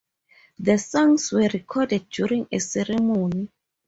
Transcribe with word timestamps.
The 0.57 0.79
songs 0.79 1.31
were 1.31 1.47
recorded 1.53 2.09
during 2.09 2.47
a 2.51 2.57
ceremony. 2.57 3.51